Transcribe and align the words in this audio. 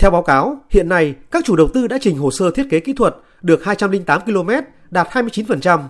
Theo 0.00 0.10
báo 0.10 0.22
cáo, 0.22 0.56
hiện 0.70 0.88
nay 0.88 1.14
các 1.30 1.44
chủ 1.44 1.56
đầu 1.56 1.68
tư 1.74 1.86
đã 1.86 1.98
trình 2.00 2.18
hồ 2.18 2.30
sơ 2.30 2.50
thiết 2.50 2.66
kế 2.70 2.80
kỹ 2.80 2.92
thuật 2.92 3.16
được 3.42 3.64
208 3.64 4.20
km, 4.20 4.50
đạt 4.90 5.08
29%. 5.08 5.80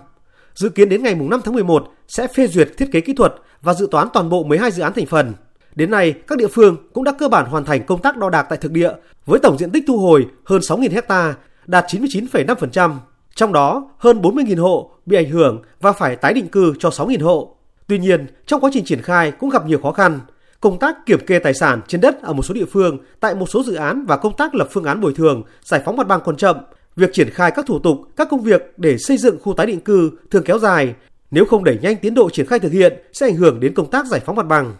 Dự 0.55 0.69
kiến 0.69 0.89
đến 0.89 1.03
ngày 1.03 1.15
5 1.15 1.41
tháng 1.45 1.53
11 1.53 1.87
sẽ 2.07 2.27
phê 2.27 2.47
duyệt 2.47 2.69
thiết 2.77 2.91
kế 2.91 3.01
kỹ 3.01 3.13
thuật 3.13 3.33
và 3.61 3.73
dự 3.73 3.87
toán 3.91 4.07
toàn 4.13 4.29
bộ 4.29 4.43
12 4.43 4.71
dự 4.71 4.83
án 4.83 4.93
thành 4.93 5.05
phần. 5.05 5.33
Đến 5.75 5.91
nay, 5.91 6.13
các 6.27 6.37
địa 6.37 6.47
phương 6.47 6.77
cũng 6.93 7.03
đã 7.03 7.11
cơ 7.19 7.27
bản 7.27 7.45
hoàn 7.45 7.65
thành 7.65 7.85
công 7.85 8.01
tác 8.01 8.17
đo 8.17 8.29
đạc 8.29 8.45
tại 8.49 8.57
thực 8.57 8.71
địa 8.71 8.91
với 9.25 9.39
tổng 9.39 9.57
diện 9.57 9.71
tích 9.71 9.83
thu 9.87 9.97
hồi 9.97 10.27
hơn 10.45 10.61
6.000 10.61 11.01
ha, 11.09 11.33
đạt 11.65 11.85
99,5%. 11.87 12.95
Trong 13.35 13.53
đó, 13.53 13.89
hơn 13.97 14.21
40.000 14.21 14.61
hộ 14.61 14.91
bị 15.05 15.17
ảnh 15.17 15.29
hưởng 15.29 15.61
và 15.81 15.91
phải 15.91 16.15
tái 16.15 16.33
định 16.33 16.47
cư 16.47 16.73
cho 16.79 16.89
6.000 16.89 17.23
hộ. 17.23 17.55
Tuy 17.87 17.99
nhiên, 17.99 18.27
trong 18.45 18.61
quá 18.61 18.69
trình 18.73 18.85
triển 18.85 19.01
khai 19.01 19.31
cũng 19.31 19.49
gặp 19.49 19.65
nhiều 19.65 19.79
khó 19.83 19.91
khăn. 19.91 20.19
Công 20.61 20.79
tác 20.79 21.05
kiểm 21.05 21.19
kê 21.25 21.39
tài 21.39 21.53
sản 21.53 21.81
trên 21.87 22.01
đất 22.01 22.21
ở 22.21 22.33
một 22.33 22.43
số 22.43 22.53
địa 22.53 22.65
phương 22.65 22.97
tại 23.19 23.35
một 23.35 23.49
số 23.49 23.63
dự 23.63 23.73
án 23.73 24.05
và 24.05 24.17
công 24.17 24.35
tác 24.37 24.55
lập 24.55 24.67
phương 24.71 24.83
án 24.83 25.01
bồi 25.01 25.13
thường, 25.13 25.43
giải 25.63 25.81
phóng 25.85 25.97
mặt 25.97 26.07
bằng 26.07 26.21
còn 26.25 26.37
chậm. 26.37 26.57
Việc 26.95 27.13
triển 27.13 27.29
khai 27.29 27.51
các 27.51 27.65
thủ 27.65 27.79
tục, 27.79 27.97
các 28.15 28.27
công 28.31 28.41
việc 28.41 28.73
để 28.77 28.97
xây 28.97 29.17
dựng 29.17 29.39
khu 29.41 29.53
tái 29.53 29.67
định 29.67 29.79
cư 29.79 30.11
thường 30.31 30.43
kéo 30.43 30.59
dài. 30.59 30.93
Nếu 31.31 31.45
không 31.45 31.63
đẩy 31.63 31.79
nhanh 31.81 31.95
tiến 31.95 32.13
độ 32.13 32.29
triển 32.29 32.45
khai 32.45 32.59
thực 32.59 32.71
hiện 32.71 32.93
sẽ 33.13 33.27
ảnh 33.27 33.35
hưởng 33.35 33.59
đến 33.59 33.73
công 33.73 33.91
tác 33.91 34.05
giải 34.05 34.19
phóng 34.25 34.35
mặt 34.35 34.47
bằng. 34.47 34.75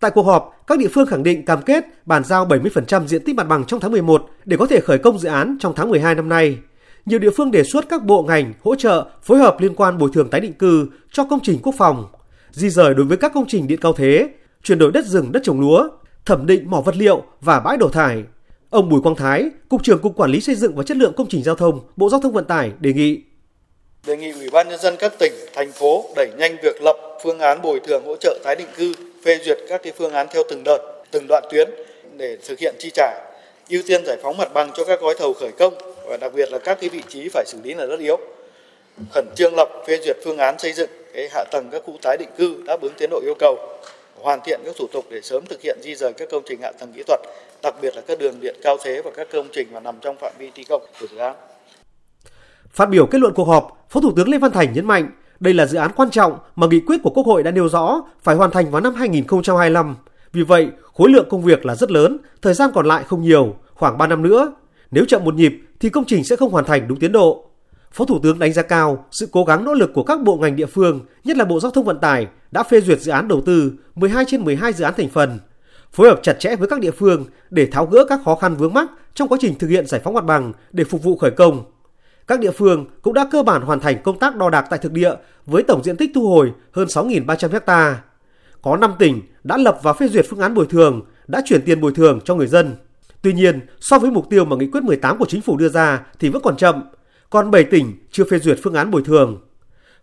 Tại 0.00 0.10
cuộc 0.10 0.22
họp, 0.22 0.64
các 0.66 0.78
địa 0.78 0.88
phương 0.88 1.06
khẳng 1.06 1.22
định 1.22 1.44
cam 1.44 1.62
kết 1.62 1.84
bàn 2.06 2.24
giao 2.24 2.46
70% 2.46 3.06
diện 3.06 3.24
tích 3.24 3.36
mặt 3.36 3.48
bằng 3.48 3.64
trong 3.64 3.80
tháng 3.80 3.92
11 3.92 4.30
để 4.44 4.56
có 4.56 4.66
thể 4.66 4.80
khởi 4.80 4.98
công 4.98 5.18
dự 5.18 5.28
án 5.28 5.56
trong 5.60 5.72
tháng 5.76 5.90
12 5.90 6.14
năm 6.14 6.28
nay. 6.28 6.58
Nhiều 7.06 7.18
địa 7.18 7.30
phương 7.36 7.50
đề 7.50 7.64
xuất 7.64 7.88
các 7.88 8.04
bộ 8.04 8.22
ngành 8.22 8.52
hỗ 8.62 8.74
trợ 8.74 9.06
phối 9.22 9.38
hợp 9.38 9.56
liên 9.60 9.74
quan 9.74 9.98
bồi 9.98 10.10
thường 10.12 10.30
tái 10.30 10.40
định 10.40 10.52
cư 10.52 10.86
cho 11.12 11.24
công 11.24 11.40
trình 11.42 11.58
quốc 11.62 11.74
phòng, 11.78 12.06
di 12.50 12.70
rời 12.70 12.94
đối 12.94 13.06
với 13.06 13.16
các 13.16 13.32
công 13.34 13.46
trình 13.48 13.66
điện 13.66 13.78
cao 13.82 13.92
thế, 13.92 14.28
chuyển 14.62 14.78
đổi 14.78 14.92
đất 14.92 15.04
rừng 15.04 15.32
đất 15.32 15.40
trồng 15.42 15.60
lúa, 15.60 15.88
thẩm 16.26 16.46
định 16.46 16.70
mỏ 16.70 16.80
vật 16.80 16.96
liệu 16.96 17.22
và 17.40 17.60
bãi 17.60 17.76
đổ 17.76 17.88
thải. 17.88 18.22
Ông 18.70 18.88
Bùi 18.88 19.00
Quang 19.00 19.16
Thái, 19.16 19.50
Cục 19.68 19.82
trưởng 19.82 19.98
Cục 19.98 20.16
Quản 20.16 20.30
lý 20.30 20.40
Xây 20.40 20.54
dựng 20.54 20.74
và 20.76 20.82
Chất 20.82 20.96
lượng 20.96 21.12
Công 21.16 21.28
trình 21.28 21.42
Giao 21.42 21.54
thông, 21.54 21.80
Bộ 21.96 22.10
Giao 22.10 22.20
thông 22.20 22.32
Vận 22.32 22.44
tải 22.44 22.72
đề 22.80 22.92
nghị 22.92 23.20
đề 24.06 24.16
nghị 24.16 24.32
Ủy 24.32 24.50
ban 24.50 24.68
nhân 24.68 24.80
dân 24.80 24.96
các 24.98 25.12
tỉnh, 25.18 25.32
thành 25.54 25.72
phố 25.72 26.04
đẩy 26.16 26.28
nhanh 26.38 26.56
việc 26.62 26.82
lập 26.82 26.96
phương 27.22 27.38
án 27.38 27.62
bồi 27.62 27.80
thường 27.80 28.02
hỗ 28.06 28.16
trợ 28.16 28.38
tái 28.44 28.56
định 28.56 28.68
cư, 28.76 28.92
phê 29.24 29.38
duyệt 29.44 29.58
các 29.68 29.82
cái 29.82 29.92
phương 29.98 30.12
án 30.12 30.26
theo 30.30 30.42
từng 30.50 30.62
đợt, 30.64 30.78
từng 31.10 31.26
đoạn 31.28 31.44
tuyến 31.50 31.70
để 32.16 32.38
thực 32.48 32.58
hiện 32.58 32.74
chi 32.78 32.90
trả, 32.94 33.30
ưu 33.70 33.82
tiên 33.86 34.02
giải 34.06 34.16
phóng 34.22 34.36
mặt 34.36 34.54
bằng 34.54 34.70
cho 34.76 34.84
các 34.84 35.00
gói 35.00 35.14
thầu 35.18 35.34
khởi 35.34 35.50
công 35.58 35.74
và 36.08 36.16
đặc 36.16 36.32
biệt 36.34 36.52
là 36.52 36.58
các 36.58 36.78
cái 36.80 36.90
vị 36.90 37.02
trí 37.08 37.28
phải 37.28 37.44
xử 37.46 37.58
lý 37.64 37.74
là 37.74 37.86
rất 37.86 38.00
yếu. 38.00 38.16
Khẩn 39.14 39.26
trương 39.36 39.54
lập 39.56 39.68
phê 39.86 39.98
duyệt 40.04 40.16
phương 40.24 40.38
án 40.38 40.58
xây 40.58 40.72
dựng 40.72 40.90
cái 41.14 41.28
hạ 41.32 41.44
tầng 41.50 41.68
các 41.72 41.82
khu 41.86 41.98
tái 42.02 42.16
định 42.16 42.28
cư 42.38 42.62
đáp 42.66 42.80
ứng 42.80 42.92
tiến 42.98 43.10
độ 43.10 43.20
yêu 43.24 43.34
cầu, 43.38 43.58
hoàn 44.22 44.40
thiện 44.44 44.60
các 44.64 44.74
thủ 44.78 44.86
tục 44.92 45.04
để 45.10 45.20
sớm 45.20 45.44
thực 45.46 45.60
hiện 45.62 45.78
di 45.82 45.94
rời 45.94 46.12
các 46.12 46.28
công 46.30 46.42
trình 46.48 46.60
hạ 46.62 46.72
tầng 46.80 46.92
kỹ 46.92 47.02
thuật, 47.06 47.20
đặc 47.62 47.74
biệt 47.82 47.96
là 47.96 48.02
các 48.06 48.18
đường 48.18 48.34
điện 48.40 48.56
cao 48.62 48.76
thế 48.84 49.02
và 49.04 49.10
các 49.16 49.28
công 49.32 49.48
trình 49.52 49.68
mà 49.72 49.80
nằm 49.80 49.94
trong 50.00 50.16
phạm 50.20 50.32
vi 50.38 50.50
thi 50.54 50.64
công 50.68 50.82
của 51.00 51.06
dự 51.10 51.16
án. 51.16 51.36
Phát 52.70 52.86
biểu 52.86 53.06
kết 53.06 53.18
luận 53.18 53.34
cuộc 53.34 53.44
họp, 53.44 53.86
Phó 53.88 54.00
Thủ 54.00 54.12
tướng 54.16 54.28
Lê 54.28 54.38
Văn 54.38 54.52
Thành 54.52 54.72
nhấn 54.72 54.86
mạnh 54.86 55.10
đây 55.40 55.54
là 55.54 55.66
dự 55.66 55.78
án 55.78 55.90
quan 55.96 56.10
trọng 56.10 56.38
mà 56.56 56.66
nghị 56.66 56.80
quyết 56.80 56.96
của 57.02 57.10
Quốc 57.10 57.26
hội 57.26 57.42
đã 57.42 57.50
nêu 57.50 57.68
rõ 57.68 58.02
phải 58.22 58.36
hoàn 58.36 58.50
thành 58.50 58.70
vào 58.70 58.80
năm 58.80 58.94
2025. 58.94 59.96
Vì 60.32 60.42
vậy, 60.42 60.68
khối 60.94 61.10
lượng 61.10 61.26
công 61.30 61.42
việc 61.42 61.66
là 61.66 61.74
rất 61.74 61.90
lớn, 61.90 62.18
thời 62.42 62.54
gian 62.54 62.70
còn 62.74 62.86
lại 62.86 63.04
không 63.04 63.22
nhiều, 63.22 63.54
khoảng 63.74 63.98
3 63.98 64.06
năm 64.06 64.22
nữa. 64.22 64.52
Nếu 64.90 65.04
chậm 65.04 65.24
một 65.24 65.34
nhịp 65.34 65.52
thì 65.80 65.88
công 65.88 66.04
trình 66.04 66.24
sẽ 66.24 66.36
không 66.36 66.50
hoàn 66.50 66.64
thành 66.64 66.88
đúng 66.88 66.98
tiến 66.98 67.12
độ. 67.12 67.49
Phó 67.92 68.04
Thủ 68.04 68.18
tướng 68.22 68.38
đánh 68.38 68.52
giá 68.52 68.62
cao 68.62 69.04
sự 69.10 69.28
cố 69.32 69.44
gắng 69.44 69.64
nỗ 69.64 69.74
lực 69.74 69.90
của 69.94 70.02
các 70.02 70.22
bộ 70.22 70.36
ngành 70.36 70.56
địa 70.56 70.66
phương, 70.66 71.00
nhất 71.24 71.36
là 71.36 71.44
Bộ 71.44 71.60
Giao 71.60 71.70
thông 71.70 71.84
Vận 71.84 71.98
tải 71.98 72.26
đã 72.50 72.62
phê 72.62 72.80
duyệt 72.80 73.00
dự 73.00 73.12
án 73.12 73.28
đầu 73.28 73.40
tư 73.46 73.72
12 73.94 74.24
trên 74.28 74.44
12 74.44 74.72
dự 74.72 74.84
án 74.84 74.94
thành 74.96 75.08
phần, 75.08 75.38
phối 75.92 76.08
hợp 76.08 76.20
chặt 76.22 76.32
chẽ 76.32 76.56
với 76.56 76.68
các 76.68 76.80
địa 76.80 76.90
phương 76.90 77.24
để 77.50 77.66
tháo 77.66 77.86
gỡ 77.86 78.04
các 78.08 78.20
khó 78.24 78.34
khăn 78.34 78.56
vướng 78.56 78.74
mắc 78.74 78.90
trong 79.14 79.28
quá 79.28 79.38
trình 79.40 79.54
thực 79.58 79.68
hiện 79.68 79.86
giải 79.86 80.00
phóng 80.04 80.14
mặt 80.14 80.24
bằng 80.24 80.52
để 80.72 80.84
phục 80.84 81.02
vụ 81.02 81.16
khởi 81.16 81.30
công. 81.30 81.64
Các 82.26 82.40
địa 82.40 82.50
phương 82.50 82.86
cũng 83.02 83.14
đã 83.14 83.28
cơ 83.30 83.42
bản 83.42 83.62
hoàn 83.62 83.80
thành 83.80 84.02
công 84.02 84.18
tác 84.18 84.36
đo 84.36 84.50
đạc 84.50 84.66
tại 84.70 84.78
thực 84.78 84.92
địa 84.92 85.12
với 85.46 85.62
tổng 85.62 85.84
diện 85.84 85.96
tích 85.96 86.10
thu 86.14 86.28
hồi 86.28 86.52
hơn 86.72 86.88
6.300 86.88 87.60
ha. 87.66 88.02
Có 88.62 88.76
5 88.76 88.94
tỉnh 88.98 89.20
đã 89.44 89.56
lập 89.56 89.78
và 89.82 89.92
phê 89.92 90.08
duyệt 90.08 90.26
phương 90.28 90.40
án 90.40 90.54
bồi 90.54 90.66
thường, 90.66 91.02
đã 91.26 91.42
chuyển 91.44 91.62
tiền 91.64 91.80
bồi 91.80 91.92
thường 91.92 92.20
cho 92.24 92.34
người 92.34 92.46
dân. 92.46 92.74
Tuy 93.22 93.32
nhiên, 93.32 93.60
so 93.80 93.98
với 93.98 94.10
mục 94.10 94.30
tiêu 94.30 94.44
mà 94.44 94.56
nghị 94.56 94.66
quyết 94.66 94.84
18 94.84 95.18
của 95.18 95.26
chính 95.28 95.40
phủ 95.40 95.56
đưa 95.56 95.68
ra 95.68 96.00
thì 96.18 96.28
vẫn 96.28 96.42
còn 96.42 96.56
chậm, 96.56 96.82
còn 97.30 97.50
7 97.50 97.64
tỉnh 97.64 97.92
chưa 98.10 98.24
phê 98.24 98.38
duyệt 98.38 98.58
phương 98.62 98.74
án 98.74 98.90
bồi 98.90 99.02
thường. 99.04 99.40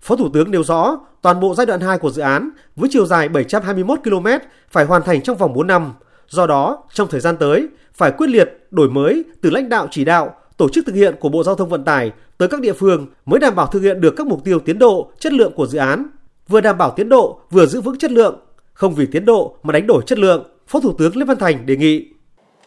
Phó 0.02 0.16
Thủ 0.16 0.30
tướng 0.34 0.52
nêu 0.52 0.64
rõ, 0.64 0.98
toàn 1.22 1.40
bộ 1.40 1.56
giai 1.56 1.66
đoạn 1.66 1.82
2 1.82 1.98
của 1.98 2.10
dự 2.10 2.22
án 2.22 2.50
với 2.76 2.90
chiều 2.92 3.06
dài 3.06 3.30
721 3.30 4.00
km 4.04 4.28
phải 4.70 4.86
hoàn 4.86 5.04
thành 5.04 5.22
trong 5.22 5.38
vòng 5.38 5.54
4 5.54 5.68
năm. 5.68 5.94
Do 6.28 6.48
đó, 6.48 6.84
trong 6.94 7.08
thời 7.08 7.20
gian 7.20 7.38
tới, 7.38 7.68
phải 7.94 8.12
quyết 8.12 8.30
liệt 8.30 8.50
đổi 8.72 8.90
mới 8.90 9.24
từ 9.42 9.50
lãnh 9.50 9.70
đạo 9.70 9.88
chỉ 9.92 10.06
đạo, 10.06 10.36
tổ 10.58 10.70
chức 10.70 10.86
thực 10.86 10.96
hiện 10.96 11.16
của 11.20 11.30
Bộ 11.30 11.44
Giao 11.44 11.56
thông 11.56 11.70
Vận 11.70 11.84
tải 11.84 12.12
tới 12.38 12.48
các 12.48 12.62
địa 12.62 12.74
phương 12.74 13.08
mới 13.26 13.40
đảm 13.40 13.56
bảo 13.56 13.68
thực 13.68 13.82
hiện 13.82 14.02
được 14.02 14.14
các 14.18 14.28
mục 14.28 14.44
tiêu 14.44 14.60
tiến 14.60 14.80
độ, 14.80 15.12
chất 15.20 15.34
lượng 15.34 15.54
của 15.56 15.68
dự 15.68 15.78
án, 15.78 16.08
vừa 16.48 16.62
đảm 16.62 16.78
bảo 16.78 16.94
tiến 16.96 17.10
độ, 17.10 17.40
vừa 17.52 17.66
giữ 17.66 17.82
vững 17.82 17.98
chất 17.98 18.12
lượng, 18.12 18.40
không 18.74 18.96
vì 18.96 19.06
tiến 19.12 19.26
độ 19.26 19.56
mà 19.64 19.72
đánh 19.72 19.88
đổi 19.88 20.04
chất 20.06 20.20
lượng. 20.20 20.44
Phó 20.68 20.80
Thủ 20.80 20.94
tướng 20.98 21.18
Lê 21.18 21.26
Văn 21.26 21.38
Thành 21.38 21.66
đề 21.66 21.76
nghị 21.76 22.08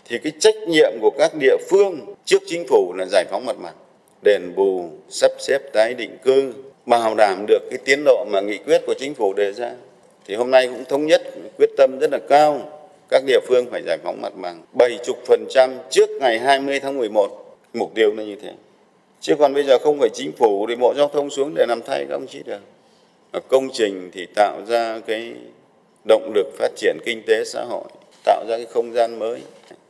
thì 0.09 0.19
cái 0.25 0.32
trách 0.41 0.54
nhiệm 0.69 0.91
của 1.00 1.10
các 1.19 1.32
địa 1.41 1.56
phương 1.70 2.15
trước 2.25 2.43
chính 2.47 2.66
phủ 2.69 2.94
là 2.97 3.06
giải 3.06 3.25
phóng 3.31 3.47
mặt 3.47 3.56
bằng, 3.62 3.75
đền 4.22 4.54
bù, 4.56 4.88
sắp 5.08 5.31
xếp 5.38 5.58
tái 5.72 5.94
định 5.94 6.19
cư, 6.22 6.53
bảo 6.86 7.14
đảm 7.14 7.44
được 7.48 7.70
cái 7.70 7.78
tiến 7.84 8.04
độ 8.04 8.25
mà 8.28 8.41
nghị 8.41 8.58
quyết 8.58 8.82
của 8.86 8.94
chính 8.98 9.14
phủ 9.14 9.32
đề 9.32 9.53
ra. 9.53 9.72
Thì 10.26 10.34
hôm 10.34 10.50
nay 10.50 10.69
cũng 10.69 10.84
thống 10.84 11.06
nhất 11.06 11.22
quyết 11.58 11.70
tâm 11.76 11.98
rất 12.00 12.10
là 12.12 12.19
cao. 12.28 12.60
Các 13.08 13.22
địa 13.26 13.41
phương 13.48 13.66
phải 13.70 13.82
giải 13.86 13.98
phóng 14.04 14.22
mặt 14.22 14.32
bằng 14.36 14.62
70% 14.75 15.70
trước 15.91 16.10
ngày 16.10 16.38
20 16.38 16.81
tháng 16.81 16.98
11 16.98 17.56
mục 17.75 17.94
tiêu 17.94 18.14
là 18.16 18.22
như 18.22 18.36
thế. 18.42 18.53
Chứ 19.20 19.34
còn 19.38 19.54
bây 19.54 19.62
giờ 19.62 19.78
không 19.78 19.98
phải 20.00 20.08
chính 20.08 20.32
phủ 20.32 20.66
thì 20.69 20.76
bộ 20.76 20.94
giao 20.97 21.08
thông 21.08 21.31
xuống 21.31 21.54
để 21.54 21.66
làm 21.69 21.82
thay 21.82 22.06
các 22.08 22.14
ông 22.14 22.26
chí 22.26 22.42
được. 22.44 22.60
Mà 23.32 23.41
công 23.48 23.69
trình 23.72 24.10
thì 24.12 24.26
tạo 24.34 24.60
ra 24.66 25.00
cái 25.06 25.32
động 26.08 26.32
lực 26.34 26.47
phát 26.58 26.76
triển 26.76 26.97
kinh 27.04 27.22
tế 27.26 27.44
xã 27.44 27.64
hội 27.64 27.84
tạo 28.25 28.44
ra 28.48 28.56
cái 28.56 28.66
không 28.66 28.92
gian 28.92 29.19
mới. 29.19 29.41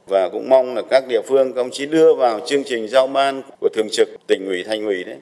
Và 0.07 0.29
cũng 0.29 0.49
mong 0.49 0.77
là 0.77 0.83
các 0.91 1.05
địa 1.09 1.21
phương 1.29 1.53
các 1.53 1.61
ông 1.61 1.71
chí 1.71 1.87
đưa 1.87 2.15
vào 2.15 2.41
chương 2.47 2.65
trình 2.65 2.89
giao 2.89 3.07
ban 3.07 3.43
thường 3.73 3.89
trực 3.93 4.09
tỉnh 4.27 4.47
ủy 4.47 4.65
thành 4.65 4.85
ủy 4.85 5.05
đấy 5.05 5.17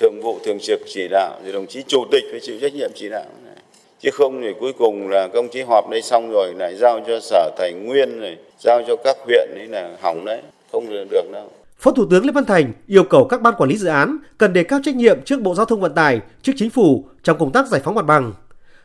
thường 0.00 0.20
vụ 0.22 0.38
thường 0.44 0.58
trực 0.60 0.80
chỉ 0.86 1.08
đạo 1.10 1.40
thì 1.44 1.52
đồng 1.52 1.66
chí 1.66 1.82
chủ 1.86 2.04
tịch 2.10 2.24
phải 2.30 2.40
chịu 2.40 2.56
trách 2.60 2.74
nhiệm 2.74 2.90
chỉ 2.94 3.08
đạo 3.08 3.24
này. 3.44 3.56
chứ 4.00 4.10
không 4.12 4.42
thì 4.42 4.48
cuối 4.60 4.72
cùng 4.78 5.08
là 5.08 5.28
công 5.28 5.48
chí 5.48 5.62
họp 5.62 5.90
đây 5.90 6.02
xong 6.02 6.30
rồi 6.32 6.54
lại 6.58 6.74
giao 6.74 7.00
cho 7.06 7.20
sở 7.20 7.50
tài 7.56 7.72
nguyên 7.72 8.20
rồi 8.20 8.36
giao 8.58 8.82
cho 8.86 8.96
các 9.04 9.16
huyện 9.26 9.48
đấy 9.54 9.66
là 9.66 9.96
hỏng 10.02 10.24
đấy 10.24 10.40
không 10.72 10.90
được 10.90 11.30
đâu 11.32 11.50
Phó 11.78 11.90
Thủ 11.90 12.06
tướng 12.10 12.26
Lê 12.26 12.32
Văn 12.32 12.44
Thành 12.44 12.72
yêu 12.86 13.04
cầu 13.04 13.24
các 13.24 13.42
ban 13.42 13.54
quản 13.58 13.70
lý 13.70 13.76
dự 13.76 13.88
án 13.88 14.18
cần 14.38 14.52
đề 14.52 14.64
cao 14.64 14.80
trách 14.84 14.96
nhiệm 14.96 15.22
trước 15.24 15.40
Bộ 15.40 15.54
Giao 15.54 15.66
thông 15.66 15.80
Vận 15.80 15.94
tải, 15.94 16.20
trước 16.42 16.52
chính 16.56 16.70
phủ 16.70 17.04
trong 17.22 17.38
công 17.38 17.52
tác 17.52 17.66
giải 17.66 17.80
phóng 17.84 17.94
mặt 17.94 18.06
bằng. 18.06 18.32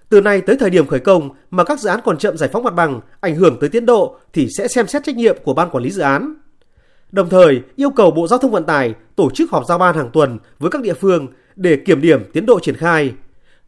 Từ 0.10 0.22
nay 0.22 0.42
tới 0.42 0.56
thời 0.60 0.70
điểm 0.70 0.88
khởi 0.88 1.00
công 1.00 1.30
mà 1.52 1.64
các 1.64 1.80
dự 1.80 1.90
án 1.90 2.00
còn 2.04 2.18
chậm 2.18 2.38
giải 2.38 2.50
phóng 2.54 2.64
mặt 2.64 2.74
bằng, 2.74 3.02
ảnh 3.22 3.36
hưởng 3.36 3.58
tới 3.60 3.70
tiến 3.70 3.86
độ 3.86 4.16
thì 4.34 4.48
sẽ 4.58 4.68
xem 4.68 4.88
xét 4.88 5.04
trách 5.04 5.16
nhiệm 5.16 5.38
của 5.44 5.54
ban 5.54 5.70
quản 5.70 5.84
lý 5.84 5.92
dự 5.92 6.02
án. 6.02 6.36
Đồng 7.12 7.30
thời, 7.30 7.62
yêu 7.76 7.90
cầu 7.90 8.12
Bộ 8.12 8.28
Giao 8.28 8.40
thông 8.40 8.52
Vận 8.52 8.64
tải 8.64 8.94
tổ 9.16 9.30
chức 9.30 9.52
họp 9.52 9.66
giao 9.68 9.78
ban 9.78 9.96
hàng 9.96 10.10
tuần 10.14 10.38
với 10.60 10.72
các 10.72 10.82
địa 10.82 10.94
phương 10.94 11.28
để 11.56 11.76
kiểm 11.76 12.02
điểm 12.02 12.24
tiến 12.34 12.46
độ 12.46 12.60
triển 12.60 12.76
khai, 12.76 13.14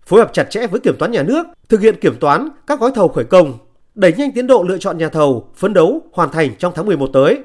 phối 0.06 0.20
hợp 0.20 0.34
chặt 0.34 0.44
chẽ 0.44 0.68
với 0.68 0.80
kiểm 0.80 0.96
toán 1.00 1.12
nhà 1.12 1.24
nước, 1.24 1.46
thực 1.70 1.82
hiện 1.82 1.96
kiểm 2.02 2.16
toán 2.20 2.50
các 2.68 2.80
gói 2.80 2.92
thầu 2.96 3.08
khởi 3.08 3.26
công, 3.26 3.58
đẩy 3.96 4.14
nhanh 4.18 4.32
tiến 4.32 4.48
độ 4.48 4.64
lựa 4.64 4.78
chọn 4.78 4.98
nhà 4.98 5.09
thầu, 5.09 5.50
phấn 5.56 5.74
đấu 5.74 6.02
hoàn 6.14 6.32
thành 6.32 6.56
trong 6.59 6.74
tháng 6.76 6.86
11 6.86 7.08
tới. 7.08 7.40